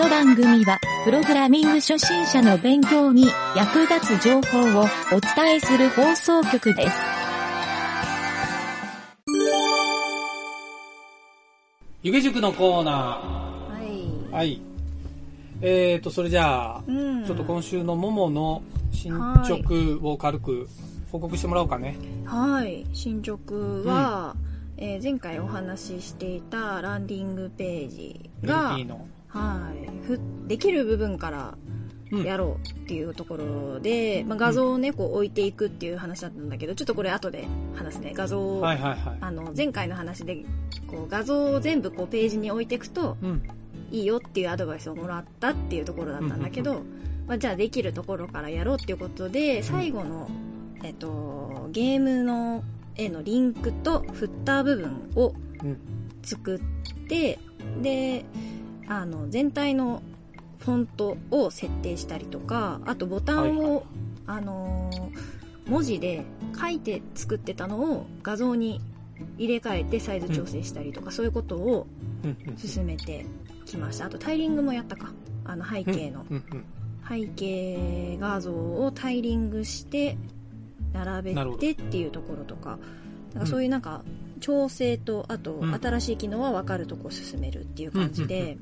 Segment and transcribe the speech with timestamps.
[0.00, 6.96] の番組は、プログラミング初心者の勉強に役立つ情報をお伝えする放送局です。
[12.02, 13.84] 湯気塾のコーナはい。
[13.84, 14.30] ー。
[14.32, 14.62] はい。
[15.60, 18.62] えーと、それじゃあ、うんちょっと今週のももの
[18.92, 19.58] 進捗
[20.02, 20.66] を軽く
[21.12, 21.96] 報告してもらおうかね。
[22.24, 22.86] はい。
[22.94, 23.54] 進捗
[23.86, 24.34] は、
[24.78, 28.78] えー前回お話ししていたランディングページが。
[29.30, 30.06] はい。
[30.06, 31.56] ふできる部分から
[32.12, 38.12] うんやろうっていうところで、まあ、画像をね、こう置いていくっていう話だったんだけど、ちょっとこれ後で話すね。
[38.14, 39.18] 画像を、はいはいはい。
[39.20, 40.44] あの、前回の話で、
[40.88, 43.42] こう画像を全部こうページに置いていくと、うん。
[43.92, 46.82] いいよっていうアドバイスをもらったっていうところだったんだけど、
[47.26, 50.30] まあ、じゃあできるところからやろうっていうことで最後の、
[50.84, 52.62] えっと、ゲームの
[52.94, 55.76] 絵のリンクとフッター部分をうん。
[56.22, 56.60] 作っ
[57.08, 57.38] て
[57.82, 58.24] で
[58.90, 60.02] あの全体の
[60.58, 63.82] フォントを設定したりとかあとボタンを、はいはい。
[64.26, 66.24] あのー文字で
[66.60, 68.80] 書いて作ってたのを画像に
[69.38, 71.86] 入れ替えてサイズ調整したりとか、そういうことを
[72.24, 72.36] うん。
[72.48, 72.56] うん。
[72.56, 73.24] 進めて
[73.66, 74.06] きました。
[74.06, 75.12] あとタイリングもやったか。
[75.44, 76.26] あの背景の。
[76.28, 76.64] うんうん。
[77.08, 80.16] 背景画像をタイリングして
[80.92, 82.78] 並べてっていうところとか。
[83.34, 84.02] なんかそういうなんか
[84.40, 85.72] 調整とあとうん。
[85.72, 88.58] 新しい機能は分かるとこ進めるっていう感じで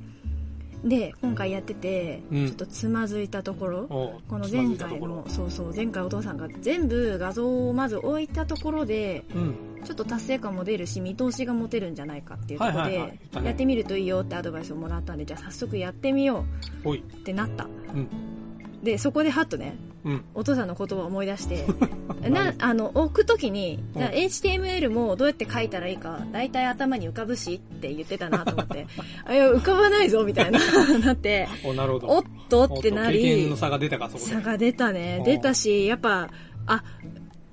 [0.84, 9.54] で今回やっててうんちょっとつまずいたところこの前回のそうそう前回お父さんが全部画像をまず置いたところでうん。
[9.84, 16.44] ちょっと達成感も出るし見通しが持てるんじゃないかっていうところでやってみるといいよってアドバイスをもらったんでじゃあ早速やってみよ。
[16.84, 18.08] うってなったうん。
[18.82, 19.87] でそこでハッとねうん。
[20.34, 21.64] お父さんの言葉を思い出して。
[22.28, 22.74] ななあ。
[22.74, 24.02] の置くときにうん。
[24.02, 28.86] HTML もどうやって書いたらいいか大体頭に浮かぶしって言ってたなと思って。
[29.24, 30.58] あいや浮かばないぞみたいな
[30.98, 31.48] なって。
[31.64, 32.08] お、なるほど。
[32.08, 33.46] おっとってなり。
[33.46, 34.30] の差が出たか、そこで。
[34.30, 35.16] 差が出たね。
[35.18, 35.24] うん。
[35.24, 36.30] 出たしやっぱ
[36.66, 36.82] あ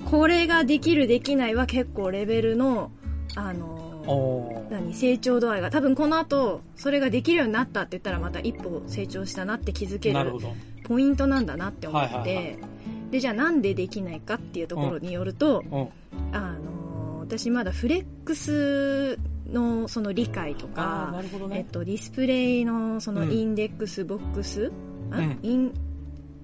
[0.05, 2.91] これができるできないは結構レベルの
[3.35, 3.94] あの
[4.69, 4.93] 何？
[4.93, 5.71] 成長度合いが。
[5.71, 10.33] 多分この後それができるようになったって言ったらまた一歩成長したなって気づける。
[10.83, 12.57] ポイントなんだなって思って、はいはいはい。
[13.11, 15.89] でじゃあなんでできないかっていうところによると、うん。
[16.31, 19.17] あの私まだフレックス
[19.51, 21.11] のその理解とか
[21.49, 21.57] ね。
[21.57, 23.31] えっと、 display のそのうん。
[23.31, 24.71] index box、
[25.11, 25.39] あうん。
[25.41, 25.73] イン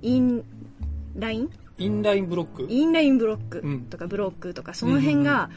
[0.02, 3.82] inline？inline block？inline block うん。
[3.82, 5.52] とか block とかその辺が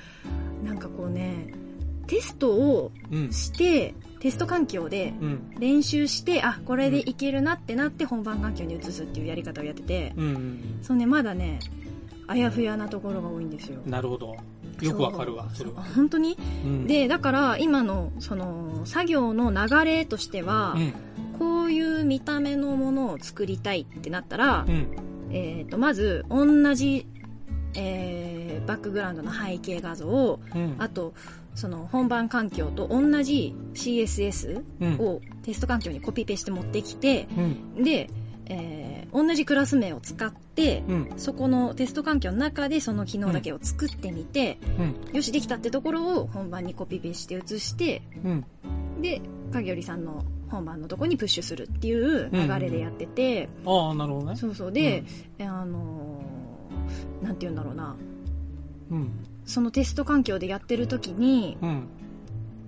[0.63, 1.55] なんかこうね
[2.07, 3.33] テストをうん。
[3.33, 5.51] してテスト環境でうん。
[5.59, 10.79] 練習してあこれでいけるなってなって本番環境に移すっていうやり方をやっててうんうん。
[10.83, 11.59] そうねまだね
[12.27, 14.37] あやふやなところが多いんですよなるほど。
[14.81, 15.83] よくわかるわ、それは。
[15.95, 16.37] 本当に？
[16.65, 20.93] うん、でだから今のその作業の流れとしては、うん。
[21.39, 24.89] こういう見た目のものを作りたいってなったら、うん。
[25.31, 27.07] えー、とまず同じ、
[27.75, 30.77] えーバックグラウンドの背景画像をうん。
[30.79, 31.13] あと
[31.55, 34.95] その本番環境と同じ CSS うん。
[34.99, 37.29] をテスト環境にコピペして持ってきて
[37.77, 37.83] うん。
[37.85, 38.11] で、
[38.47, 41.13] えー同じクラス名を使ってうん。
[41.17, 45.17] そこのテスト環境の中でその機能だけを作ってみて、うん。
[45.17, 48.45] よしできたってところを本番にコピペして移してうん。
[49.01, 49.23] で
[49.53, 54.37] 影織さんの本番のとこにプッシュするっていう流れでやってて、ああ、なるほどね。
[54.37, 55.05] そうそうで、
[55.41, 57.97] あのーなんて言うんだろうな
[58.91, 59.11] うん。
[59.45, 61.89] そのテスト環境でやってる時に、うん。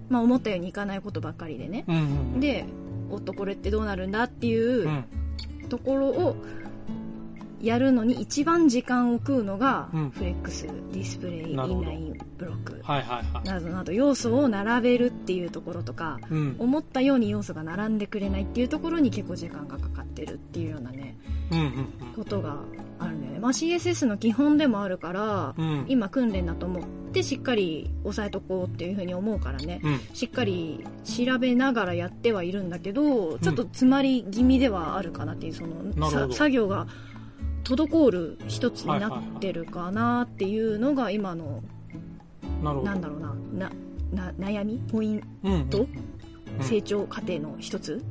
[0.08, 1.96] まあ、思ったようにいかないことばっかりでね、うん。
[1.96, 2.00] う
[2.36, 2.40] ん。
[2.40, 2.64] で
[3.10, 5.04] おっとこれってどうなるんだっていううん
[5.68, 6.36] ところを
[7.60, 12.82] やるのに一番時間を食うのが、うんフレックスディスプレイインラインブロック。
[13.44, 16.56] などなど要素を並べるっていうところとかうん。
[16.58, 21.16] 思ったように要素が並んでくれないっていうところに結構時間がかかってるっていうようなね
[21.50, 21.58] うん。
[21.58, 22.12] うん。
[22.14, 22.58] ことが
[22.98, 25.84] あるんだよね、まあ、CSS の基本でもあるから、うん。
[25.88, 26.82] 今訓練だと思っ
[27.12, 30.00] てしっかり押さえとこうっていうふうに思うからねうん。
[30.14, 36.86] しっかり調べながらやってはいるんだけどちょっと詰まり気味ではあるかなっていうその作業が
[37.64, 41.62] 滞る一つになってるかなっていうのが今の
[42.62, 42.90] なるほど。
[42.90, 43.72] なんだろうなな
[44.12, 44.80] な悩み？
[44.90, 45.68] ポインうん。
[45.68, 45.88] とうん
[46.60, 48.02] 成長過程の一つ？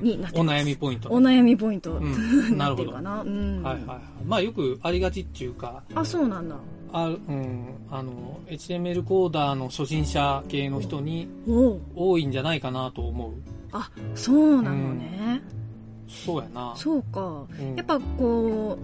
[0.00, 1.14] になっておます悩みポイントね。
[1.14, 2.58] お悩みポイント、うん。
[2.58, 2.92] な なるほど。
[2.92, 4.00] かな、うんはいはいはい。
[4.26, 6.56] まあよくありがちっていうか、あそうなんだ
[6.92, 13.32] あうん、あの、HTML コーダーの初心者系の人におお多いんじゃないかなと思う。
[13.72, 15.42] あそうなのね、
[16.06, 16.72] そうやな。
[16.76, 18.78] そうかうんやっぱこ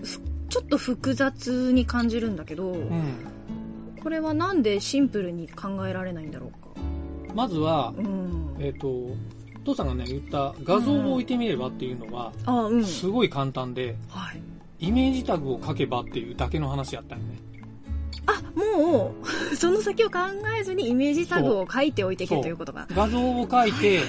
[0.00, 0.20] うふ
[0.50, 3.34] ちょっと複雑に感じるんだけど、うん。
[4.04, 6.58] これはなんでシンプルに考えられないんだろうか
[7.34, 9.08] まずは、うんえっ、と、
[9.64, 12.84] 父さんがね言った画像を置いてみればっていうのは、あうん。
[12.84, 14.42] すごい簡単ではい。
[14.80, 17.38] イメージタグを書けばっていうだけの話やったよね。
[18.26, 19.26] あもう
[19.56, 20.18] その先を考
[20.58, 24.00] えずにイメージタグを書いておいていけということか画像を書いて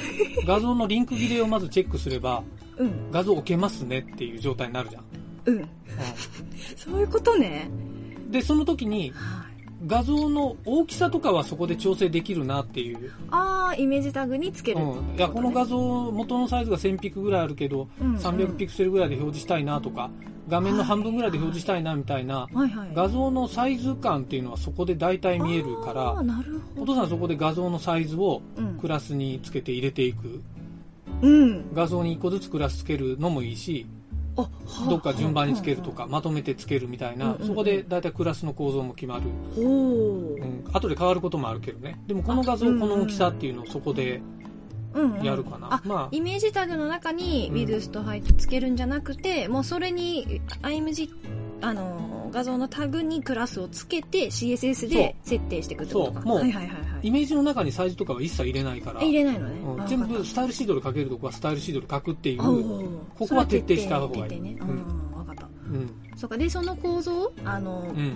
[0.47, 2.43] 画像のリンク切れをまずチェックすれば
[2.77, 3.11] うん。
[3.11, 5.03] 画像置けますねっていう状態になるじゃん、
[5.45, 5.69] うん。
[6.77, 7.69] そういうことね。
[7.89, 7.95] うん
[8.29, 9.44] でその時にはい
[9.86, 14.81] 画像の大きさとかはそこで調整できるなっていう、ああイメージタグにつける。
[14.81, 15.77] うん、いやこの画像
[16.12, 18.16] 元のサイズが1000ピクぐらいあるけど、うんうん。
[18.18, 20.10] 300ピクセルぐらいで表示したいなとか
[20.48, 22.89] 画面の半分ぐらいで表示したいなみたいなはいはい。
[22.94, 26.83] 画像のサイズ感っていうのはそこで大体見えるかあらーなるほど。
[26.83, 28.77] お父さんはそこで画像のサイズをうん。
[28.80, 30.42] クラスにつけて入れていく。
[31.22, 31.74] うん。
[31.74, 33.86] 画像に1個ずつクラスつけるのもいいし
[34.35, 39.23] どっか順番につけるとかまとめてつけるみたいなそこで大体クラスの構造も決まる、
[39.55, 39.65] ほう。
[39.65, 41.99] うん、後で変わることもあるけどね。
[42.07, 44.21] でもこの画像この大きさっていうのをそこで
[45.23, 46.09] やるかな、あまあ。
[46.11, 51.09] イメージタグの中にうん Windows と入ってつけるんじゃなくて、もうそれに IMG
[51.61, 56.21] あの画像のタグにクラスをつけて CSS で設定していくってことか。
[56.21, 56.27] そう。
[56.27, 58.99] もうはいはいはいはいイメージの中にサイズとかは一切入れないから。
[58.99, 59.81] え入れないのね、うん。
[59.81, 64.41] あ全部スタイルシードル書けるとこはスタイルシードル書くっていう、ここは徹底した方がいい。
[64.41, 64.69] ね、うん。
[64.69, 65.45] うん分かった。
[65.45, 65.89] ん。
[66.17, 66.37] そうか。
[66.37, 68.15] でその構造あの、うん。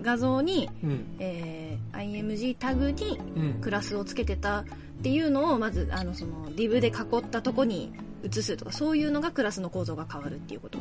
[0.00, 1.16] 画像に、うん。
[1.18, 3.52] えー IMG タグにうん。
[3.60, 4.64] クラスをつけてたっ
[5.02, 7.92] ていうのをまずあのその div で囲ったとこに
[8.24, 10.78] 移すとかそういうのがクラスの構造が変わるっていうこと。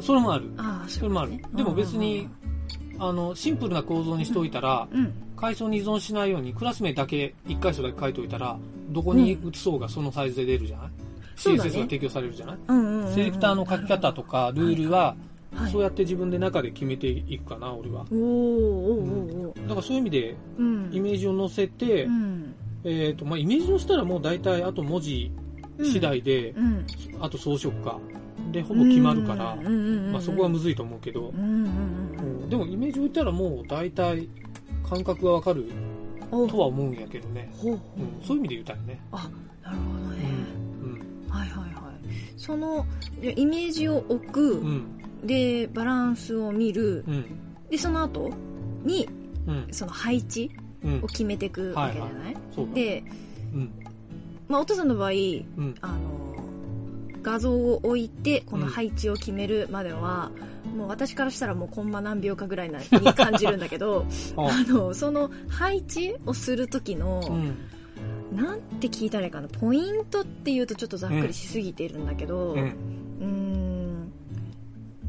[0.00, 0.50] それもある。
[0.56, 1.40] ああそれもある。
[1.54, 2.28] でも別に
[2.98, 8.58] あのシンプルな構造にしておいたらうん階層に依存しないようにクラス名だけ1箇所だけ書いておいたら
[8.90, 10.88] どこに移そうがそのサイズで出るじゃない、
[11.36, 11.70] そうだね。
[11.70, 13.14] CSS が提供されるじゃない、うんうんうんうん。
[13.14, 15.16] セレクターの書き方とかルールは
[15.54, 18.02] はいそうやって自分で中で決めていくかな俺は。
[18.10, 19.62] おーおーおーおー。
[19.62, 20.90] だからそういう意味でうん。
[20.92, 22.54] イメージを載せて、うん。
[22.84, 25.32] えーとまあ、イメージをしたらもう大体あと文字
[25.78, 26.86] 次第で、うん。
[27.20, 27.98] あと装飾か
[28.52, 31.28] でほぼ決まるから、まあ、そこはむずいと思うけど。
[31.28, 32.48] うん。
[32.48, 34.28] でもイメージ置いたらもう大体
[34.88, 35.66] 感覚がわかる？
[36.30, 37.76] とは思うんやけどね、ほう。
[37.76, 39.30] ほううん、そういう意味で言うたらね、あ
[39.62, 40.30] なるほどね、
[40.82, 41.30] うん。
[41.30, 41.74] はいはいはい。
[42.36, 42.84] その
[43.22, 44.82] イメージを置く、うん。
[45.24, 47.04] でバランスを見る。
[47.06, 47.24] うん。
[47.70, 48.30] でその後
[48.84, 49.08] に
[49.46, 49.66] うん。
[49.70, 50.50] その配置
[50.84, 50.98] うん。
[51.02, 53.02] を決めていくわけじゃない、そうだで、
[53.54, 53.72] うん。
[54.48, 55.74] まあ、お父さんの場合うん。
[55.80, 55.98] あの
[57.28, 60.30] 画像を置いてこの配置を決めるまでは、
[60.74, 62.84] もう私からしたらもうコンマ何秒かぐらいなに
[63.14, 64.46] 感じるんだけど あ。
[64.66, 67.54] あのその配置をする時の、うん
[68.30, 72.74] なんて聞いたらいいかなポイントっていうとちょっとざっくりしすぎてるんだけど、ううん。
[73.20, 74.12] ーん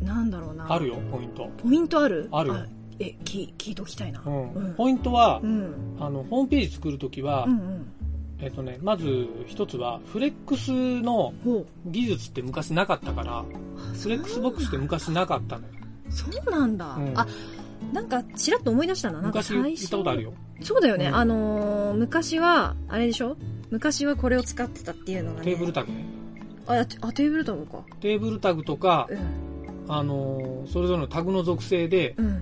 [0.05, 0.65] なんだろうな。
[0.73, 2.29] あるよポイント、ポイントある？
[2.31, 2.55] あるよ。
[2.99, 4.21] え聞聞いときたいな。
[4.25, 4.53] うん。
[4.53, 4.73] うん。
[4.73, 5.97] ポイントは、うん。
[5.99, 7.85] あのホームページ作るときは、うんうん
[8.41, 10.71] えっとね、まず一つはフレックス
[11.01, 15.73] のほ技術って昔なかったからうフレックスボックスって昔なかったのよ。
[16.09, 17.11] そうなんだ、うん。
[17.19, 17.27] あ
[17.93, 19.21] なんかちらっと思い出したな。
[19.21, 20.33] なんか昔言ったことあるよ。
[20.61, 21.15] そうだよね、うん。
[21.15, 23.35] あのー昔はあれでしょ？
[23.71, 25.45] 昔はこれを使ってたっていうのがね。
[25.45, 26.05] table タグね。
[26.67, 27.83] あやあ table タグか。
[27.99, 29.93] table タグとか、うん。
[29.93, 32.41] あのーそれぞれのタグの属性でうん。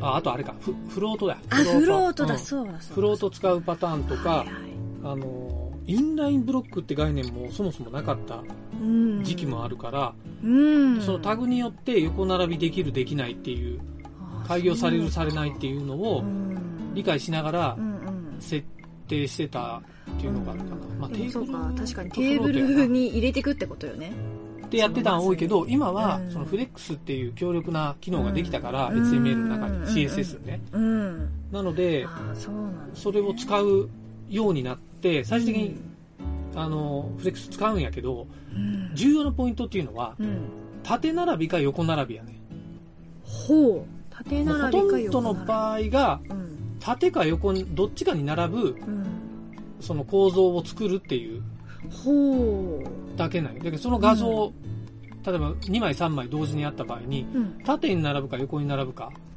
[0.00, 0.54] ああとあれか。
[0.60, 1.36] フ float だ。
[1.50, 2.26] あ float。
[2.26, 2.94] だ、うんそうだそうだ。
[2.94, 4.69] float 使うパターンとか、はいはい
[5.02, 8.44] あのーインラインブロックって概念もそもそもなかった
[8.80, 9.24] うん。
[9.24, 10.14] 時期もあるから、
[10.44, 11.00] うん。
[11.02, 13.80] そのタグによって横並びできるできないっていう
[14.46, 16.22] 開業されるされないっていうのを
[16.94, 17.76] 理解しながら
[18.38, 18.64] 設
[19.08, 24.12] 定してたっていうのがあるかな、まあ、テーブル確かにテーブルに入れていくってことよね。
[24.70, 26.30] でやってたの多いけど今はうん。
[26.30, 29.10] そのフレックスっていう強力な機能ができたからうん。
[29.10, 29.84] HTML の中にうん。
[29.84, 30.60] CSS ね。
[30.70, 31.28] うん。
[31.50, 32.06] なので
[32.94, 33.88] それを使う
[34.28, 34.89] ようになって
[35.24, 35.76] 最終的に
[36.54, 38.90] あのフレックス使うんやけどうん。
[38.94, 40.38] 重要なポイントっていうのはうん。
[40.82, 42.38] 縦並びか横並びやね
[43.24, 43.84] ほう。
[44.10, 46.76] 縦並びかとんどの場合がうん。
[46.80, 49.06] 縦か横にどっちかに並ぶうん。
[49.80, 51.42] その構造を作るっていう。
[52.04, 52.82] ほ
[53.16, 54.52] だけなんよだけどその画像、
[55.24, 57.58] 例えば2枚3枚同時にあった場合にううん。
[57.64, 59.29] 縦に並ぶか横に並ぶか、うんうんうん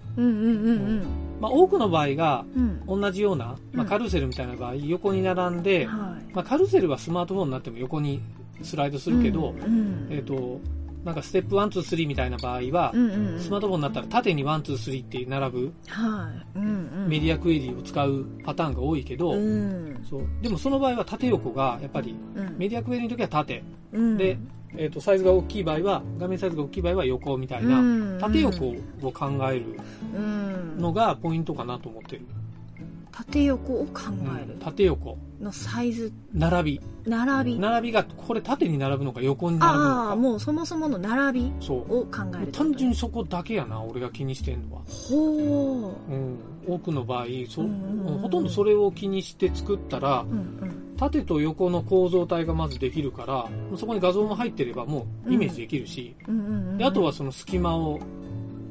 [1.39, 2.46] まあ、多くの場合が
[2.88, 6.34] 同じような、まあ、うんカルーセルみたいな場合横に並んで、はい。
[6.34, 8.22] まあ、カルーセルはスマートフォンになっても横に
[8.62, 10.08] スライドするけど、うん。
[10.10, 10.62] えっ、と
[11.03, 12.91] なんかステップ123みたいな場合は、
[13.39, 16.58] スマートフォンになったら縦に123って並ぶはい。
[16.60, 17.10] うんうん。
[17.10, 20.05] メディアクエリを使うパターンが多いけど、うん。
[20.10, 20.27] そう。
[20.41, 22.55] でもその場合は縦横がやっぱりうん。
[22.58, 24.17] メディアクエリの時は縦、うん。
[24.17, 24.38] で、
[24.77, 29.65] えー、とサイズが大きい場合は画面サイズが大きい場合は横みたいな、うん縦横を考える
[30.15, 32.25] うんのがポイントかなと思ってる、
[33.12, 34.01] 縦横を考
[34.42, 35.18] えるうん縦横。
[35.44, 36.82] のサイズ、並び。
[37.06, 37.60] 並び。
[37.60, 40.01] 並びが、これ縦に並ぶのか横に並ぶのか。
[40.10, 41.98] ああ、もうそもそもの並びそう。
[42.00, 42.51] を考える。
[42.53, 44.82] 単純にそこだけやな、俺が気にしてんのは。
[44.88, 46.38] ほうん。
[46.65, 50.83] 多くの場合、そうんうんうんほとんどそれを気にして作ったらう。、うんうん。
[51.10, 56.16] 縦と横の構造体がまずできるから、そこに画像も入ってればもうイメージできるし。
[56.78, 58.00] であとはその隙間を、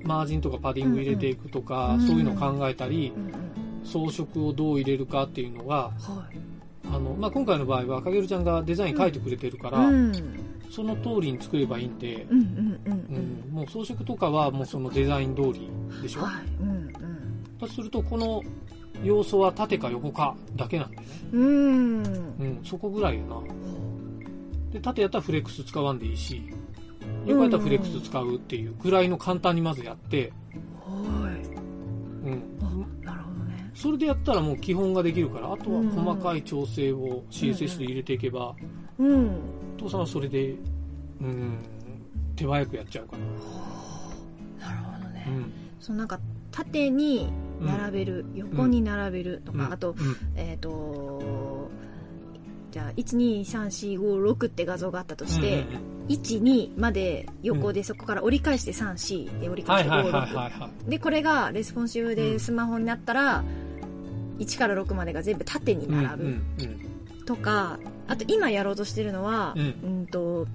[0.05, 3.13] マージンとかパディング入れていくとか、そういうのを考えたり。
[3.85, 5.93] 装飾をどう入れるかっていうのが、は
[6.33, 6.89] い。
[6.89, 10.13] あの、まあ、今回の場合は、かげるちゃんがデザイン書いてくれてるから、うん。
[10.71, 12.25] その通りに作ればいいんで、
[13.51, 15.69] もう装飾とかはもうそのデザイン通り
[16.01, 16.23] でしうん。
[16.23, 16.27] ょ？
[16.27, 16.63] はい。
[16.63, 16.89] うんうん。
[17.59, 18.41] だとすると、この
[19.03, 21.05] 要素は縦か横かだけなんでね。
[21.33, 22.03] うーん。
[22.39, 23.41] うん、そこぐらいやな。
[24.73, 26.43] で、縦やったらフレックス使わんでいいし、
[27.27, 30.33] 横やったらフレックス使うっていうぐらいの簡単にまずやって、
[30.85, 32.27] はい。
[32.27, 32.43] うん。
[32.61, 33.71] あ、なるほどね。
[33.75, 38.55] それでやったらもう基本ができるから、あとは細かい調整を CSS で入れていけば、
[38.99, 39.41] うん。
[39.77, 40.55] 父さんはそれで、
[41.21, 41.59] うん、
[42.37, 43.17] 手早くやっちゃうか
[44.59, 45.25] なるほどね。
[45.27, 45.33] な。
[45.33, 45.53] うん。
[45.81, 46.19] そのなんか、
[46.51, 47.29] 縦に
[47.63, 49.73] 並べる、横に並べるとか、うん。
[49.73, 50.17] あと、うん。
[50.37, 51.71] えっ、と、
[52.71, 55.69] じゃあ、1、2、3、4、5、6って画像があったとして、うん。
[55.69, 60.35] うんうん1、2まで横でそこから折り返して3、4で折り返して5、はいはいはい6。
[60.35, 60.91] はいはい。
[60.91, 63.45] で、これがレスポンシブでスマホになったら、
[64.39, 66.25] 1から6までが全部縦に並ぶ。
[66.25, 66.43] うん
[67.25, 67.79] とか、
[68.09, 70.47] あと今やろうとしてるのは、ううんん、と、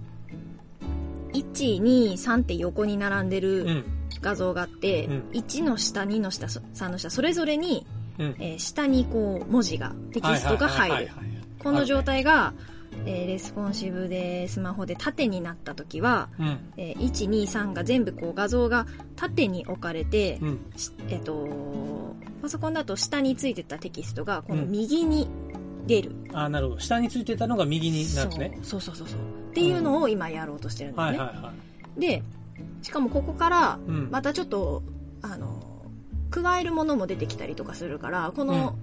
[1.32, 3.86] 1、2、3って横に並んでる
[4.22, 5.24] 画像があって、うん。
[5.34, 7.86] 1の下、2の下、そ3の下、それぞれに、
[8.20, 8.36] うん。
[8.40, 11.12] えー下にこう文字が、テキストが入る。
[11.60, 12.54] この状態が、
[13.06, 16.60] えーレスポンシブでスマホで縦になった時は、うん。
[16.78, 20.60] えー1、2、3が全部こう画像が縦に置かれて、うん。
[20.76, 21.48] しえっ、と、
[22.42, 25.28] パソコンだと下についてたテキストがこの右に
[25.88, 26.16] 出る。
[26.34, 26.80] あなるほど。
[26.80, 28.60] 下についてたのが右になるね。
[28.62, 29.20] そうそうそうそう。
[29.52, 31.08] っていうのを今やろうとしてるんですね。
[31.08, 31.54] はいはいは
[31.98, 32.00] い。
[32.00, 32.24] で、
[32.82, 34.10] しかもここから、うん。
[34.12, 34.84] またちょっと、
[35.22, 35.64] あの、
[36.30, 38.76] 加えるものも出てきたりとかするから、この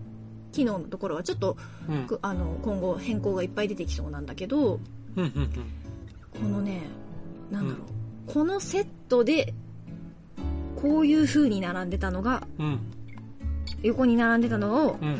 [0.52, 1.56] 機能のところはちょっと、
[1.88, 2.06] うん。
[2.06, 4.80] くあの、今後変更がいっぱい出てきそうなんだけど、
[5.16, 5.50] うんうん
[6.32, 6.82] このね、
[7.50, 7.86] なんだろう、
[8.26, 9.54] このセットで、
[10.76, 12.80] こういう風に並んでたのが、うんうん。
[13.82, 15.18] 横に並んでたのを、うん。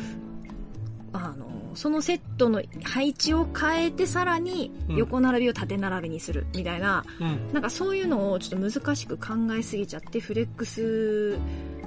[1.13, 4.97] あの、そのセットの配置を変えてさらにうん。
[4.97, 7.53] 横並びを縦並びにするみたいな、うん。
[7.53, 11.39] なんかそういうのをちょっと難しく考えすぎちゃって、フレックス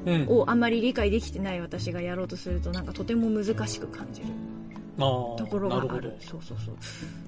[0.05, 0.25] うん。
[0.29, 4.27] をあんまり理解できてない私がやろうとするとなんかとても難しく感じる
[4.97, 6.15] ところがある。
[6.19, 6.75] そうそうそう。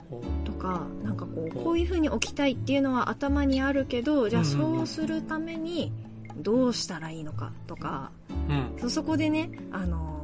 [0.10, 5.92] ほとかなんかこうこういう風に置きたいっていうのは頭にあるけどじゃあそうするために
[6.38, 8.12] どうしたらいいのかとか
[8.50, 8.80] ううん。
[8.80, 10.19] そそこでねあのー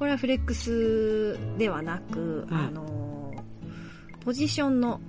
[0.00, 2.56] これはフレックスではなく、うん。
[2.56, 3.40] あのー
[4.24, 5.00] ポジションの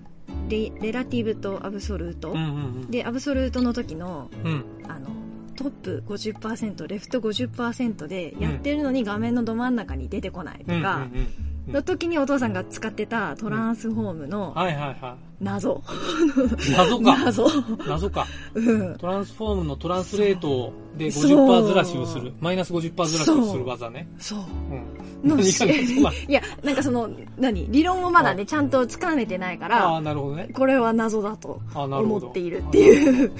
[0.47, 2.39] レレラティブとアブソルート、うんう
[2.85, 4.65] んでアブソルートの時のうん。
[4.87, 5.07] あの
[5.55, 14.53] トップ50%レフト50%でやってるのに画面のど真ん中に出てこないとうんかうんうんの時にお父さんが使ってたトランスフォームの
[15.39, 15.83] 謎い
[16.67, 16.99] 謎。
[16.99, 17.17] か。
[17.23, 17.47] 謎。
[17.87, 18.27] 謎か。
[18.53, 18.95] うん。
[18.97, 21.47] トランスフォームのトランスレートでそう。
[21.47, 22.33] 50%ずらしをする。
[22.39, 24.07] マイナス50%ずらしをする技ね。
[24.19, 24.39] そう。
[24.39, 24.45] うん。
[24.97, 25.63] 何のし
[26.27, 27.67] いやなんかその何？
[27.69, 30.49] 理論をまだねちゃんとつかめてないかあらあなるほどね。
[30.53, 33.31] これは謎だと思っているっていう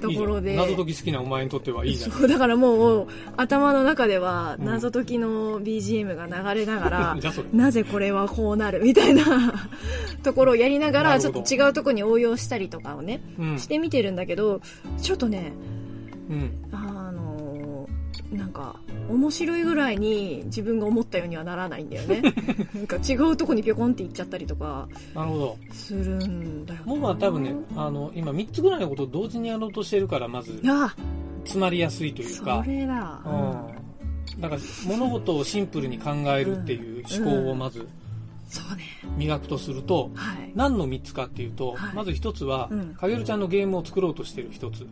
[0.00, 0.56] ところで。
[0.56, 2.10] 謎解き好きなお前にとってはいいじゃん。
[2.10, 4.66] そうだからもう頭の中ではうん。
[4.66, 7.48] 謎解きの BGM が流れながら、 じゃあそれ。
[7.52, 9.24] なぜこれはこうなるみたいな
[10.22, 13.58] ところをやりながらちょっと違うところに応用したりとかをねうん。
[13.58, 14.60] してみてるんだけど
[15.00, 15.52] ちょっとね
[16.30, 16.50] うん。
[16.72, 16.97] あ
[18.32, 18.76] なんか
[19.08, 22.22] 面白いぐらいに自分が思ったようにはならないんだよね。
[22.74, 24.88] なんか違うとこにピョコンって行っちゃったりとか。
[25.14, 25.58] なるほど。
[25.72, 30.94] するんだよもうまあ多分ねあの今3つぐらいのことを同時にやろうとしてるからまずあ
[31.44, 37.88] 詰まりやすいというそかれだ、うん、だから物事をシンプルに考えるっていう思考をまず
[38.48, 38.84] そうね。
[39.16, 40.52] 磨くとすると、はい。
[40.54, 41.94] 何の3つかっていうと、はい。
[41.94, 42.94] まず1つは、うん。
[42.94, 44.86] かげるちゃんのゲームを作ろうとしてる1つ、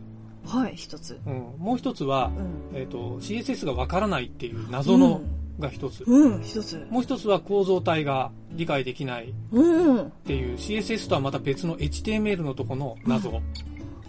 [0.47, 0.75] はい。
[0.75, 1.19] 一つ。
[1.25, 2.31] うん、もう1つは、
[2.71, 2.77] うん。
[2.77, 5.21] えー、と CSS がわからないっていう謎の
[5.59, 6.77] が1つ、うん、うん、一つ。
[6.89, 10.01] もう1つは構造体が理解できないうん。
[10.01, 13.41] っていう CSS とはまた別の HTML のとこの謎、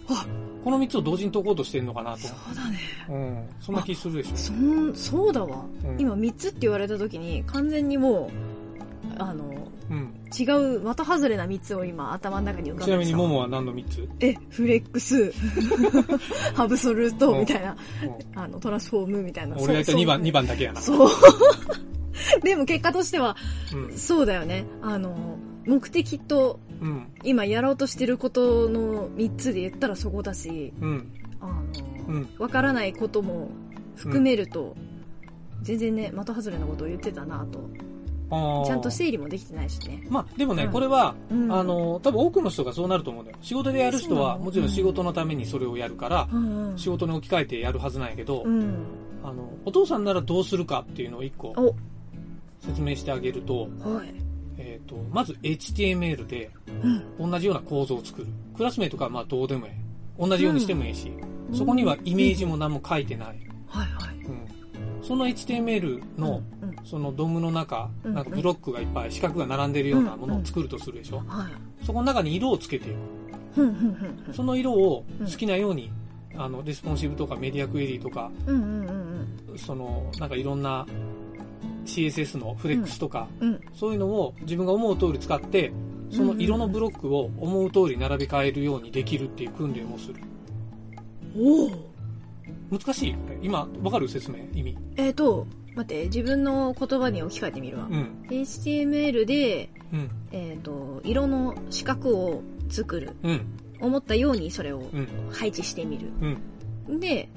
[0.07, 0.25] あ。
[0.63, 2.19] この3つを同時に解こうとしてるのかなと。
[2.19, 2.77] そ、うだね。
[3.09, 4.35] うん、そんな気するでしょ。
[4.35, 5.99] そんそうだわ、うん。
[5.99, 8.29] 今3つって言われた時に完全にも
[9.17, 9.43] うあの
[9.89, 10.43] うん違
[10.77, 14.09] う的外れな3つを今頭の中に浮かべてちなみに、さモモは何の3つ？
[14.19, 15.33] え、フレックス、
[16.53, 17.75] ハブソルトみたいな、
[18.33, 19.55] うんあの、トランスフォームみたいな。
[19.57, 20.81] 俺が言った2番、2番だけやな。
[20.81, 21.09] そう。
[22.43, 23.35] でも結果としては、
[23.73, 23.97] うん。
[23.97, 24.65] そうだよね。
[24.81, 27.07] あの、目的とうん。
[27.23, 31.11] 今やろうとしてることの3つで言ったらそこだし、うん。
[31.41, 31.63] あの、
[32.07, 32.29] うん。
[32.37, 33.49] わからないことも
[33.95, 34.75] 含めると、
[35.61, 37.69] 全然ね、的外れなことを言ってたなと。
[38.29, 40.03] ちゃんと整理もできてないしね。
[40.09, 43.37] まあ、でもね、うんこれは、うんあの、多分多くの人がそうなると思うんだよ。
[43.41, 46.77] 仕事でやる人は、もちろん仕事のためにそれをやるから、うんうん。
[46.77, 48.85] 仕事に置き換えてやるはずなんやけど、うん。
[49.23, 51.75] あの、お父さんならどうするかっていうのを一個お、
[52.61, 54.13] 説明してあげると、はい。
[54.57, 56.51] えっ、と、まず HTML で
[57.19, 57.31] うん。
[57.31, 58.27] 同じような構造を作る。
[58.55, 59.71] クラスメイトかまあどうでもいい。
[60.19, 61.11] 同じようにしてもいいし、
[61.53, 63.27] そこにはイメージも何も書いてない。
[63.67, 64.15] はいはい。
[64.25, 64.48] うん。
[65.01, 71.23] その HTML の、うん、そのドムの中、うんなんかブロックがいっぱい、四角が並んでるようなものを作るとするでしょ？
[71.27, 71.85] はい。
[71.85, 72.97] そこの中に色をつけていく。
[74.33, 75.91] その色を好きなように、
[76.35, 78.31] あの、レスポンシブとか media query とか、
[79.57, 80.85] その、なんかいろんな
[81.85, 83.27] CSS のフレックスとか。
[83.73, 85.71] そういうのを自分が思う通り使って、
[86.11, 90.15] その色のブロックを思う通り並び替えるようにできるっていう訓練をする。
[91.37, 91.88] おお。
[92.71, 93.15] 難しい。
[93.41, 94.37] 今、わかる説明？
[94.53, 94.77] 意味。
[94.95, 97.87] えっ、と、待って、自分の言葉に置き換えてみるわ。
[97.89, 98.25] うん。
[98.29, 100.09] HTML で、うん。
[100.31, 103.15] えっ、と、色の四角を作る。
[103.23, 103.41] うん。
[103.81, 105.07] 思ったようにそれをうん。
[105.31, 106.09] 配置してみる。
[106.87, 106.99] うん。
[106.99, 107.29] で、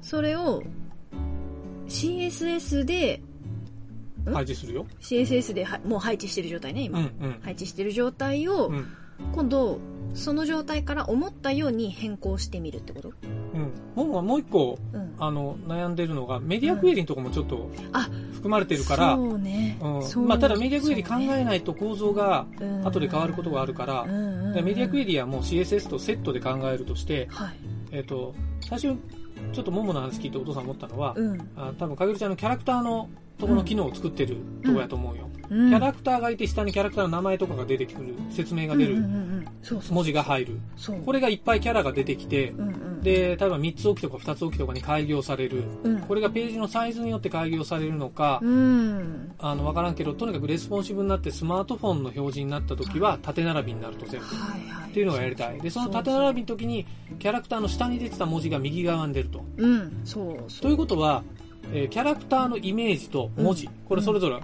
[0.00, 0.62] それを
[1.88, 3.20] CSS で、
[4.26, 4.32] ん？
[4.32, 4.86] 配置するよ。
[5.00, 7.00] CSS ではもう配置してる状態ね、今。
[7.00, 7.04] うん。
[7.20, 7.40] うん。
[7.42, 8.86] 配置してる状態を、うん。
[9.32, 9.78] 今度、
[10.14, 13.12] その状態から思ったように変更してみるってこと？
[13.54, 13.72] うん。
[13.94, 15.14] ももはもう一個、うん。
[15.18, 19.78] あの、悩んでるのが、メディアクエリのとこもちょっとあ、含まれてるから、そうね。
[19.80, 27.56] うんまあ、ただメディアクエリ考えないと構造がうん後で変わることがあるから、メディアクエリはもう CSS とセットで考えるとして、はい。
[27.92, 28.96] えっ、と、最初、
[29.52, 31.40] ちょっとモモの話聞いてお父さん思ったのは、うん。
[31.56, 33.08] あ多分かげるちゃんのキャラクターの
[33.42, 35.28] とこの機能を作ってるとこやと思うよ。
[35.48, 40.58] キキャラクターがいて下にキャラクターの名前とかが出てくる、説明が出る、うんうんうんうんそうそう文字が入る。
[41.04, 45.62] これがいっぱいキャラが出てきて、うんうん、で、例えば3つ置きとか2つ置きとかに改行される。
[45.84, 49.32] うん、これがページのサイズによって改行されるのか、うん。
[49.38, 54.26] あの、わからんけど、とにかくレスポンシブになってスマートフォンの表示になった時は縦並びになると全部。
[54.26, 54.90] はいはい。
[54.90, 55.60] っていうのがやりたい。
[55.60, 56.86] で、その縦並びの時に、
[57.20, 59.44] キャラクターの下に出てた文字が右側に出ると。
[59.58, 60.62] うん、そうそう。
[60.62, 61.22] ということは、
[61.72, 64.40] えーキャラクターのイメージと文字、うんこれそれぞれ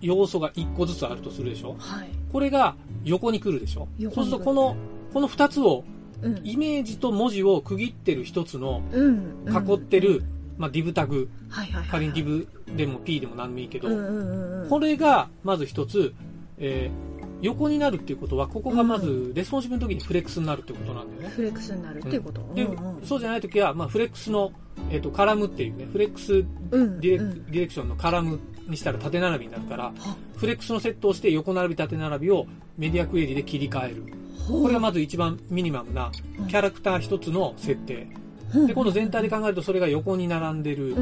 [0.00, 1.76] 要素が1個ずつあるとするでしょ？
[1.78, 2.08] はい。
[2.30, 2.74] これが
[3.04, 3.88] 横に来るでしょ？
[4.14, 4.76] そうすると、この、
[5.14, 5.84] この2つを、
[6.20, 6.40] うん。
[6.44, 9.46] イメージと文字を区切ってる一つのうん。
[9.48, 10.22] 囲ってる、
[10.58, 11.88] まあ、ディブタグ、はいはいはい。
[11.88, 14.68] 仮にディブでも P でも何でもいいけど、うんうんうんうん。
[14.68, 16.12] これがまず一つ、
[16.58, 17.13] えー
[17.44, 21.28] 横になるっていうことは、ここがまずレスポンシブの時にフレックスになるってことなんだよね。
[21.28, 24.50] フレックスになるっていうこと、で、うんうんそうじゃない時は、まあ、フレックスの、
[24.90, 27.00] えっ、と、 column っていうね、 flex うん。
[27.00, 27.44] ディレ,、うん。
[27.44, 29.92] direction の column にしたら縦並びになるから、は。
[30.36, 32.46] フレックスのセットをして横並び縦並びを
[32.78, 34.04] media query で切り替える。
[34.48, 36.10] これがまず一番ミニマムな
[36.48, 38.08] キャラクター一つの設定。
[38.54, 38.66] うん。
[38.66, 40.96] で、今度全体で考えるとそれが横に並んでる。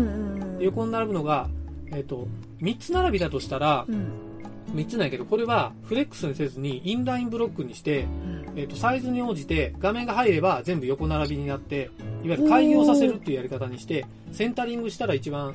[0.59, 1.49] 横に並ぶのが、
[1.93, 2.27] えっ、と、
[2.61, 4.32] 3つ並びだとしたらう、ん。
[4.75, 11.91] 3つなんやけど、これはフレックスにせずにインラインブロックにして、うんえっ、と、サイズに応じて画面が入れば全部横並びになって、
[12.23, 15.55] いわゆる開業させるっていうやり方にして、センタリングしたら一番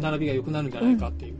[0.00, 1.38] 並びが良くなるんじゃないかっていう。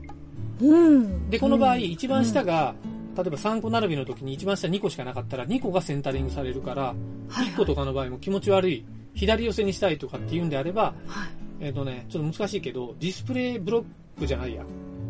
[0.61, 1.29] うん。
[1.29, 2.75] で、この場合、うん一番下が、
[3.15, 6.95] 例えば3個並びの時に一番下2個しかなかったら2個がセンタリングされるから、
[7.29, 11.29] はい1個とかの場合も気持ち悪い、左寄せにしたいとかっていうんであれば、はい。
[11.61, 14.63] えっ、とね、ちょっと難しいけど、 display block じゃないや。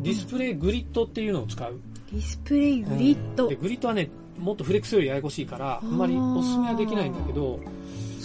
[0.05, 1.79] display grid っていうのを使う。
[2.11, 3.47] display グリッド。
[3.47, 7.59] で、 grid はね、もっとフレックスよりややこしいから、あんまりおすすめはできないんだけど、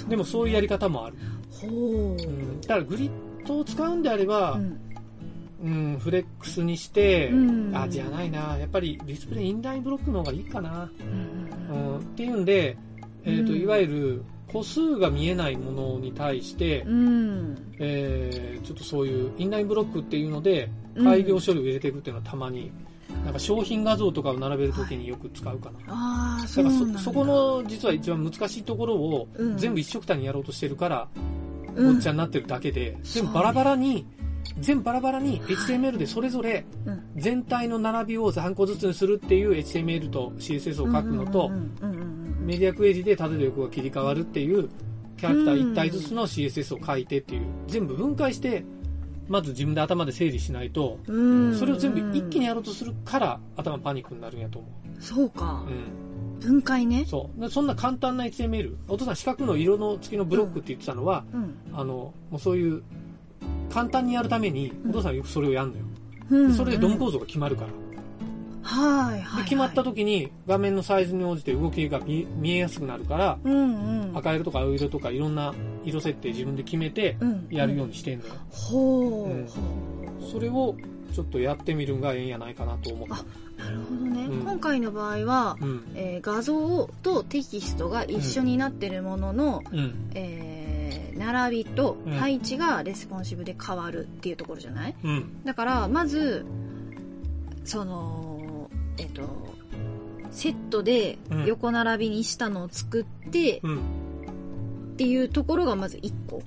[0.07, 1.17] でもそういうやり方もある。
[1.51, 1.71] ほう。
[1.71, 4.81] うん、だから grid を使うんであれば、うん
[5.63, 8.59] うん、フレックスにして、うんあ、じゃないな。
[8.59, 10.91] やっぱり display inline block の方がいいかな。
[11.01, 12.77] うんうんうん、っていうんで、
[13.25, 17.57] えっ、と、うんいわゆる個数が見えないものに対して、うん。
[17.79, 22.71] えーちょっとそういうインラインブロックっていうので、うん開業処理を入れていくっていうのはたまに、
[23.25, 25.79] なんか商品画像とかを並べるときによく使うかな。
[25.87, 26.99] ああ、そだから。
[26.99, 31.09] そそこの実は一番難しいところをうん全部一緒くたにやろうとしてるから、
[31.77, 34.05] うん、ごっちゃになってるだけで、全部バラバラに、
[34.59, 44.69] 全部バラバラに HTML でそれぞれうん全体の並びを3個ずつにするっていう HTML と CSS を書くのとうん、うんうんうんメディアクエリで縦と横が切り替わるっていう
[45.17, 48.65] キャラクター1体ずつの CSS を書いてっていう、全部分解して
[49.29, 55.71] まず自分で頭で整理しないと、うんそれを全部一気にやろうとするから頭パニックになるんやと思そうかう。
[55.71, 55.75] う。
[55.75, 56.41] ん。
[56.41, 57.05] 分解ね。
[57.07, 57.41] そう。
[57.41, 58.75] でそんな簡単な HTML。
[58.89, 61.55] お父さん四角の色の付きのブロックって言ってたのは、うん。
[61.73, 62.83] あの、もうそういう、
[63.71, 65.85] 簡単にやるために、お父さんはよくそれをやるのよ。
[66.31, 67.71] うんでそれでドム構造が決まるから。
[68.71, 69.43] はいはいはい。
[69.43, 74.17] で決まった時に画面のサイズに応じて動きが見見えやすくなるから、うんうん。
[74.17, 75.55] 赤色とか青色とかいろんな
[75.85, 78.35] 色設定自分で決めてうんやるようにしてんのよ。
[78.51, 79.61] ほう、うんほ
[80.33, 80.77] それを
[81.13, 83.17] ちょっとやってみるんがええんやないかなと思った。
[83.17, 83.19] う
[83.59, 85.85] なるほどね、うん今回の場合は、うん。
[85.95, 90.11] えー画像とテキストが一緒になってるものの、うん。
[90.15, 94.95] えー並びとうん配置がレスポンシブで変わるっていうところじゃない？
[95.03, 95.45] うん。
[95.45, 96.47] だからまず
[97.65, 98.30] その
[99.01, 99.23] えっ、と
[100.31, 101.45] セットでうん。
[101.47, 103.79] 横並びにしたのを作って、うん。
[103.79, 103.81] っ
[104.97, 106.43] ていうところがまず1個。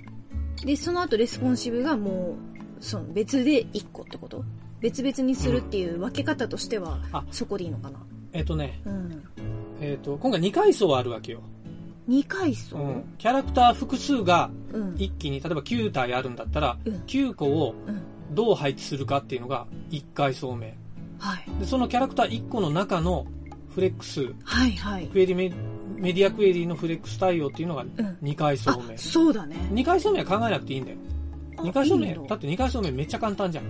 [0.64, 2.38] でその後レスポンシブがも
[2.80, 4.46] うその別で1個ってこと？
[4.80, 7.26] 別々にするっていう分け方としては、あ。
[7.32, 8.00] そこでいいのかな？
[8.32, 9.24] えっとね、うん。
[9.82, 11.42] えっと、今回2階層あるわけよ。
[12.08, 12.78] 2階層？
[12.78, 13.16] うん。
[13.18, 14.96] キャラクター複数がうん。
[14.98, 16.94] 一気に、例えば9体あるんだったら、うん。
[17.08, 18.02] 9個をうん。
[18.36, 20.78] どう配置するかっていうのが1階層目。
[21.24, 21.60] はい。
[21.62, 23.26] で、そのキャラクター1個の中の
[23.74, 25.08] フレックス、はいはい。
[25.08, 25.50] クエリメ
[25.96, 27.90] メディアクエリのフレックス対応っていうのがうん。
[28.22, 28.98] 2階層目あ。
[28.98, 29.56] そうだね。
[29.72, 30.98] 2階層目は考えなくていいんだよ。
[31.58, 33.64] あ2階層目、だって2階層目めっちゃ簡単じゃん。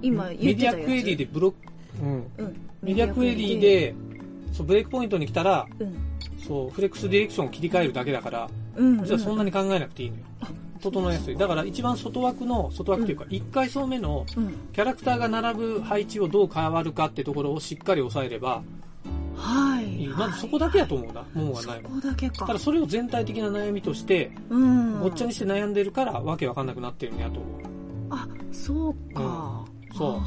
[0.00, 2.30] 今メ言ってたやつディアクエリでブロック、うん。
[2.38, 2.56] うん。
[2.82, 3.94] メディアクエリで、
[4.52, 5.96] そう、ブレイクポイントに来たら、うん。
[6.46, 8.98] そう、フレックスディレクションを切り替えるだけだから、うん。
[9.02, 10.22] 実はそんなに考えなくていいのよ。
[10.90, 11.36] 整えやすい。
[11.36, 18.62] だから一番外枠の、外枠というか、1階層目のうんキャラクターが並ぶ配置をどう変わるかってところをしっかり押さえれば
[19.36, 20.06] はい。
[20.08, 21.24] まずそこだけやと思うな。
[21.34, 22.00] もんはないもん。
[22.00, 27.62] そこだけかただそれを全体的な悩みとして、うんごっちゃにして悩んでるから、わけわかんなくなってるんやと思う。
[28.10, 30.20] あそうか、うんそう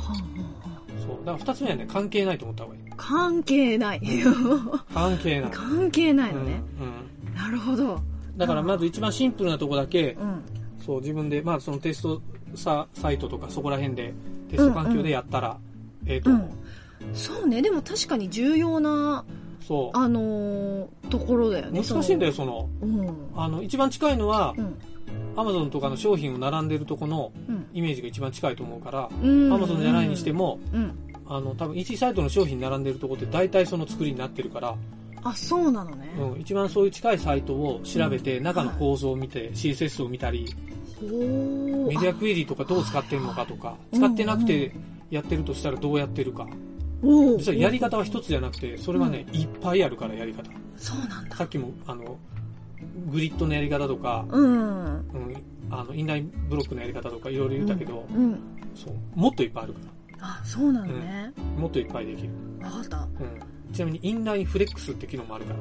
[1.02, 1.26] そう。
[1.26, 2.82] だから二つ目はね、関係ないと思った方がいい。
[2.98, 4.02] 関係ない
[4.94, 5.52] 関係ない。
[5.52, 6.88] 関係ないのね、うん。
[6.88, 7.36] うん。
[7.36, 8.02] なるほど
[8.38, 10.42] だからまず一番シンプルなとこだけ、うん。
[10.86, 12.22] そう、自分で、まあそのテスト
[12.56, 14.14] ササイトとかそこら辺で、
[14.50, 15.58] テスト環境でやったら、
[16.06, 16.30] ええと。
[16.30, 16.50] 思う。
[17.14, 17.62] そうね。
[17.62, 19.26] でも確かに重要な
[19.62, 21.72] そあのーところだよう。
[21.72, 21.82] ね。
[21.84, 23.16] 難しいんだよ、その、その。
[23.36, 24.76] あの、一番近いのはう、ん。
[25.36, 27.66] アマゾンとかの商品を並んでるとこのうん。
[27.74, 29.52] イメージが一番近いと思うから、うん。
[29.54, 30.92] アマゾンじゃないにしても、うん。
[31.28, 34.76] あの、多分 EC サイトの商品並んでるとこって大体その作りになってるから、
[35.30, 38.44] あそうなのね、うん、一番そういう近いサイトを調べて、うん。
[38.44, 40.54] 中の構造を見て、CSS を見たり、
[41.02, 44.74] メディアクエリとかどう使ってるのかとか、い使ってなくて
[45.10, 46.48] やってるとしたらどうやってるか。
[47.02, 50.50] 実はやり方は一つじゃなくて、それはね、いっぱいあるからやり方。
[50.78, 51.36] そうなんだ。
[51.36, 52.18] さっきも、あの、
[53.12, 54.86] グリッドのやり方とか、うん。
[54.86, 58.40] うん、あの、インラインブロックのやり方とかいろいろ言ったけど、うん。
[58.76, 59.80] そう、もっといっぱいあるか
[60.20, 61.44] あそうなのね、ら。
[61.62, 62.30] もっといっぱいできる。
[62.62, 62.98] わかった。
[62.98, 63.57] うん。
[63.74, 65.54] ちなみに、インラインフレックスって機能もあるか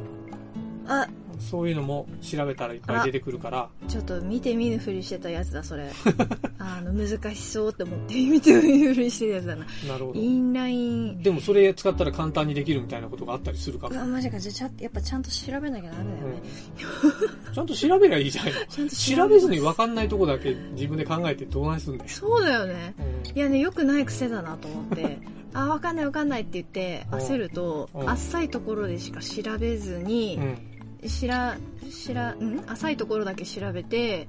[0.87, 1.03] ら。
[1.03, 1.09] あ。
[1.39, 5.91] そういうのも調べたらいっぱい出てくるから、ちょっと見て見ぬふりしてたやつだそれ。
[6.59, 9.67] あの難しそうって思って見て見ぬふりしてたやつだな。
[9.87, 10.21] なるほど。
[10.21, 11.23] インライン。
[11.23, 13.95] でもそれ使ったら簡単にできるみたいなことがあったりするかも。
[13.95, 16.43] うわマジかじゃあちゃんやっぱちゃんと調べなきゃダメだよね、
[17.47, 17.53] うん。
[17.55, 18.47] ちゃんと調べりゃいいじゃん。
[18.47, 18.53] よ。
[18.69, 22.11] ちゃんと調べずに分かんないとこだけ自分で考えてどうないすんだよ。
[22.11, 22.95] そうだよね。
[22.99, 23.39] うん。
[23.39, 25.19] いやねよくない癖だなと思って
[25.57, 30.39] あわかんないわかんないって言ってうん焦るとうん浅いところでしか調べずに
[31.07, 31.57] しら
[31.91, 32.63] しらん？
[32.67, 34.29] 浅いところだけ調べて。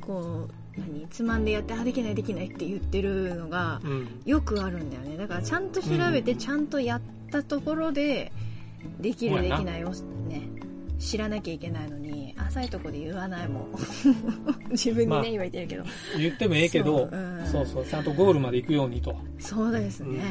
[0.00, 1.06] こう何？
[1.08, 4.20] つまんでやってあできないできないって言ってるのがうん。
[4.24, 5.16] よくあるんだよね。
[5.16, 6.38] だからちゃんと調べてうん。
[6.38, 8.32] ちゃんとやったところで
[9.00, 10.48] できるできないをね
[10.98, 12.03] 知らなきゃいけないのに
[12.36, 13.68] 浅いところで言わないもん。
[14.70, 15.84] 自分にね、まあ言われてるけど。
[16.18, 17.46] 言ってもええけど、そううん。
[17.46, 19.16] そうそう、ちゃんとゴールまで行くようにと。
[19.38, 20.22] そうですね。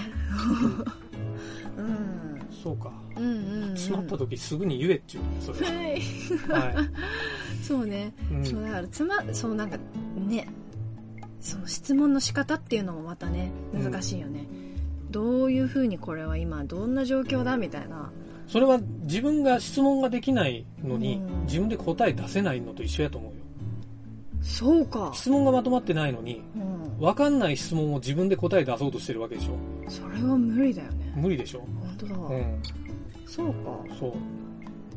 [1.77, 2.41] うん。
[2.51, 2.91] そうか。
[3.15, 3.77] うんうんうん。
[3.77, 5.73] 詰まった時すぐに言えっていうね、それは。
[5.73, 6.01] い。
[6.49, 6.75] は。
[6.75, 6.89] はい。
[7.63, 8.45] そうね、うん。
[8.45, 9.77] そうだからつまそうなんか
[10.27, 10.47] ね
[11.39, 14.45] その質問の仕方っていうのもまたね難しいよね、
[15.09, 18.11] どういうふうにこれは今どんな状況だみたいな
[18.47, 23.37] それは自分が質問ができないのに、うん自分で答え出せないのと一緒やと思うよ。
[24.41, 29.89] そうか質問がまとまってないのに、うんわかんない質問を自分で答え出そうとしてるわけでしょ。
[29.89, 31.59] それは無理だよね無理でしょ。
[31.81, 32.61] 本当だ、うん。
[33.25, 34.13] そうかそう。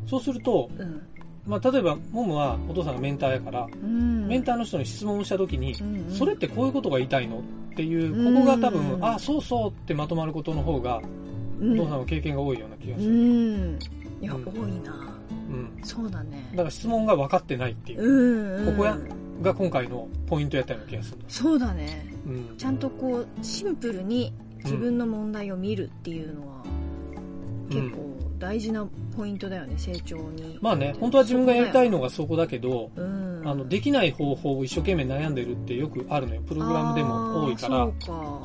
[0.07, 1.03] そうすると、うん
[1.47, 7.43] まあ、例えば、モムはお父さんがメンターやから、うんメンターの人に質問をしたときに、うんうんそれってこういうことが言いたいのっ
[7.77, 11.26] ていう、うんここが多分、あ、そうそうってまとまることの方が、うん
[11.61, 13.13] お父さんは経験が多いような気がうする。
[13.13, 13.79] ん
[14.21, 14.93] いや、うん多いな
[15.51, 15.71] うん。
[15.85, 18.63] そうだねだから質問が分かってないっていうう。
[18.63, 18.99] んうんここや
[19.43, 21.19] が今回のポイントやったような気がする。
[21.29, 22.65] そうだねうんち。
[22.65, 24.33] ゃんとこうシンプルに
[24.65, 26.65] 自分の問題を見るっていうのは、
[27.71, 36.43] 結構大事なポイントだよね成長にまあね、本当は自分がやりたいのがそこだけど、うんあの、できない方法を一生懸命悩んでるってよくあるのよ。
[36.43, 37.89] プログラムでも多いから。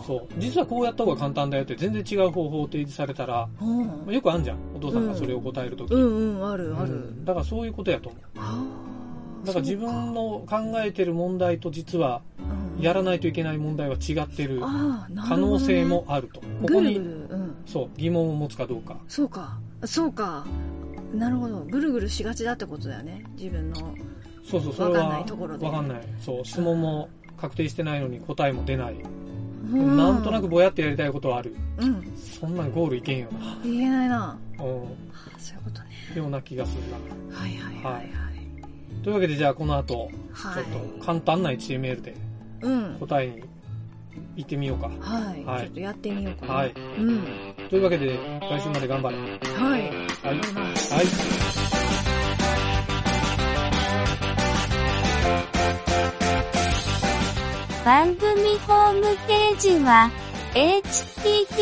[0.06, 0.34] そう。
[0.38, 4.58] 実はこうやった方が簡単だよって全然違う方法を提示されたら、うんまあよくあんじゃん。
[4.76, 5.94] お父さんがそれを答えるとき。
[5.94, 9.46] うんうんあるある、うんだからそういうことやと思う。
[9.46, 12.22] だから自分の考えてる問題と実は
[12.80, 16.42] やらないといけない問題は違ってる可能性もあると。
[16.42, 18.98] ここに、るうんそう、疑問を持つかどうか。
[19.08, 20.46] そうかそうか
[21.14, 23.96] なるほどぐるぐるしがちだってことだよね自分の
[24.44, 25.06] そうそう、それは。
[25.06, 26.02] わかんないところでわかんない。
[26.20, 28.96] そう、質問も確定してないのに答えも出ない。
[29.72, 31.56] うんなんとなくぼやってやりたいことはある。
[31.78, 33.58] うんそんなんゴールいけんよな。
[33.64, 34.64] 言えないなうあ
[35.38, 36.18] そういうことねん。
[36.18, 37.38] ような気がするな。
[37.38, 38.12] はいはいはいはい
[39.04, 42.16] というわけでじゃあこの後、はいちょっと簡単な HTML で
[42.62, 43.44] うん答えに
[44.36, 44.88] 行ってみようか。
[44.88, 46.74] はい、はいちょっとやってみようかなはい。
[46.98, 47.24] うん
[47.70, 49.18] というわけで、来週まで頑張れ。
[49.18, 49.30] はい
[49.72, 49.92] はい。
[50.24, 51.06] 頑張りますはい。
[57.84, 60.12] 番組ホームページは、
[60.54, 61.62] https,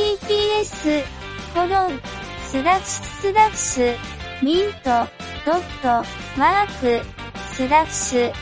[1.54, 2.00] コロン、
[2.46, 3.96] スラッシュスラッシュ、
[4.44, 5.08] ミント、
[5.46, 6.04] ドット、
[6.38, 7.06] マーク、
[7.54, 8.34] スラッシュ、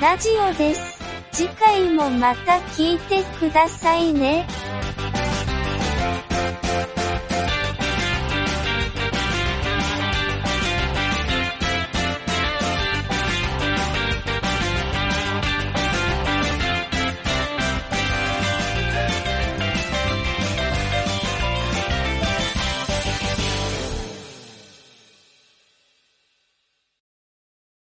[0.00, 0.95] ラジオです。
[1.36, 4.46] 次回もまた聞いてくださいね。